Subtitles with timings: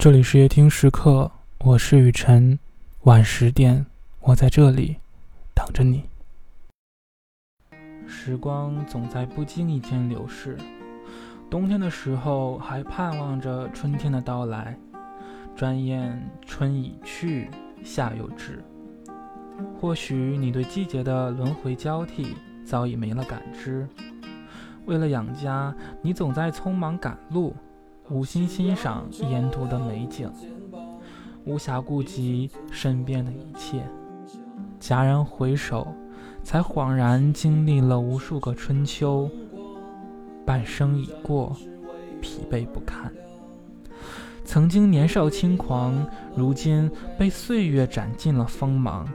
[0.00, 2.58] 这里是夜听时刻，我是雨晨。
[3.02, 3.84] 晚十点，
[4.20, 4.96] 我在这里
[5.54, 6.04] 等着你。
[8.06, 10.56] 时光总在不经意间流逝，
[11.50, 14.74] 冬天的时候还盼望着春天的到来，
[15.54, 17.50] 转眼春已去，
[17.84, 18.64] 夏又至。
[19.78, 23.86] 或许你对季节的轮回交替早已没了感知，
[24.86, 27.54] 为了养家，你总在匆忙赶路。
[28.10, 30.28] 无心欣赏沿途的美景，
[31.44, 33.84] 无暇顾及身边的一切。
[34.80, 35.86] 戛然回首，
[36.42, 39.30] 才恍然经历了无数个春秋。
[40.44, 41.56] 半生已过，
[42.20, 43.12] 疲惫不堪。
[44.44, 46.04] 曾经年少轻狂，
[46.34, 49.08] 如今被岁月斩尽了锋芒，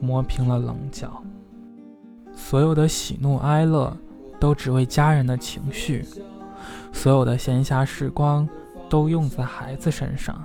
[0.00, 1.22] 磨平了棱角。
[2.34, 3.96] 所有的喜怒哀乐，
[4.40, 6.04] 都只为家人的情绪。
[6.92, 8.48] 所有的闲暇时光
[8.88, 10.44] 都用在孩子身上，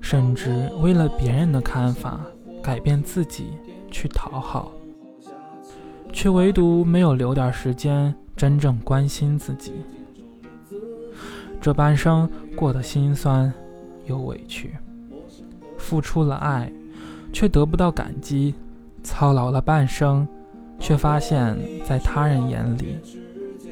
[0.00, 2.20] 甚至为了别人的看法
[2.62, 3.50] 改变自己
[3.90, 4.70] 去讨好，
[6.12, 9.72] 却唯独没有留点时间真正关心自己。
[11.60, 13.52] 这半生过得心酸
[14.06, 14.74] 又委屈，
[15.76, 16.72] 付出了爱，
[17.32, 18.54] 却得不到感激；
[19.02, 20.26] 操劳了半生，
[20.78, 22.98] 却发现，在他人眼里。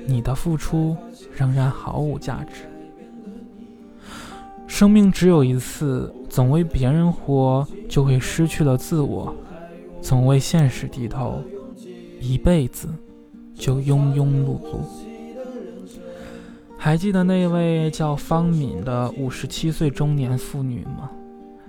[0.09, 0.97] 你的付出
[1.37, 2.63] 仍然毫无价值。
[4.67, 9.31] 生命只有一次，总为别人活，就会失去了自我；
[10.01, 11.43] 总为现实低头，
[12.21, 12.89] 一辈子
[13.55, 14.81] 就庸庸碌碌。
[16.79, 21.11] 还记得那位叫方敏的五十七岁中年妇女吗？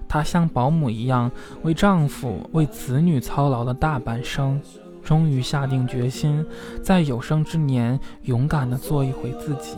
[0.08, 1.30] 她像保姆一样，
[1.64, 4.62] 为丈夫、为子女操劳了大半生。
[5.10, 6.46] 终于下定决心，
[6.84, 9.76] 在有生之年勇敢地做一回自己。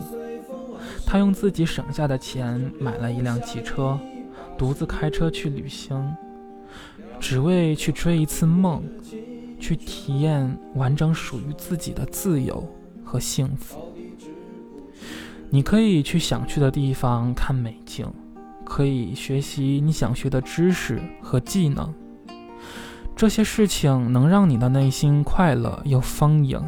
[1.06, 3.98] 他用自己省下的钱买了一辆汽车，
[4.58, 6.14] 独自开车去旅行，
[7.18, 8.82] 只为去追一次梦，
[9.58, 12.62] 去体验完整属于自己的自由
[13.02, 13.90] 和幸福。
[15.48, 18.06] 你可以去想去的地方看美景，
[18.66, 21.90] 可以学习你想学的知识和技能。
[23.22, 26.60] 这些事情能让你的内心快乐又丰盈，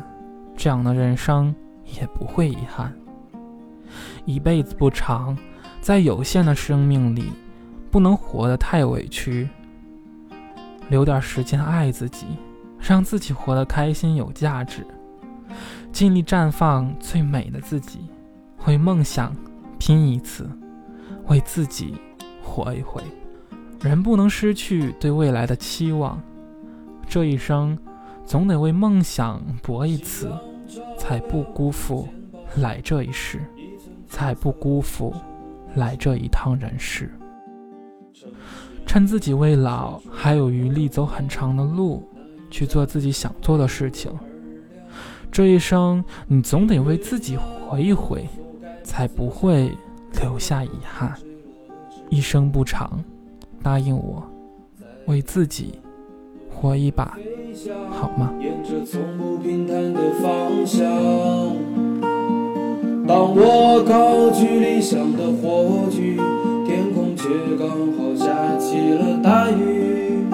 [0.57, 1.53] 这样的人生
[1.99, 2.95] 也不会遗憾。
[4.25, 5.37] 一辈子不长，
[5.81, 7.33] 在有限的生命里，
[7.91, 9.49] 不能活得太委屈。
[10.91, 12.25] 留点时间爱自己，
[12.79, 14.87] 让自己活得开心有价值，
[15.91, 17.99] 尽力绽放最美的自己，
[18.69, 19.35] 为梦想
[19.77, 20.49] 拼一次，
[21.27, 21.97] 为自己
[22.41, 23.03] 活一回。
[23.81, 26.17] 人不能失去对未来的期望。
[27.15, 27.79] 这一生，
[28.27, 30.29] 总得为梦想搏一次，
[30.99, 32.09] 才不辜负
[32.57, 33.41] 来这一世，
[34.09, 35.15] 才不辜负
[35.77, 37.15] 来这一趟人世。
[38.85, 42.03] 趁自己未老，还有余力走很长的路，
[42.51, 44.11] 去做自己想做的事情。
[45.31, 48.29] 这一生，你总得为自己活一回，
[48.83, 49.71] 才不会
[50.21, 51.17] 留下遗憾。
[52.11, 53.05] 一生不长，
[53.63, 54.21] 答应我，
[55.07, 55.79] 为自己。
[56.65, 57.19] 活一把，
[57.91, 58.33] 好吗？
[58.41, 60.89] 沿着从不平坦的方向
[63.07, 66.17] 当我高举理想的火炬，
[66.67, 70.25] 天空却刚好下起了大雨。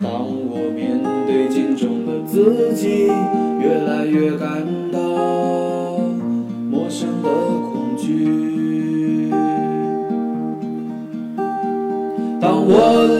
[0.00, 0.10] 当
[0.50, 3.06] 我面对镜中的自己，
[3.60, 4.48] 越来越感
[4.92, 4.98] 到
[6.68, 7.30] 陌生的
[7.70, 9.30] 恐惧。
[12.40, 13.19] 当我